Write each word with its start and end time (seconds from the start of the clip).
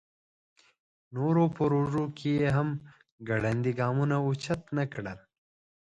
نورو 1.15 1.43
پروژو 1.57 2.03
کې 2.17 2.29
یې 2.41 2.49
هم 2.57 2.69
ګړندي 3.27 3.71
ګامونه 3.79 4.15
اوچت 4.25 4.61
نکړل. 4.79 5.19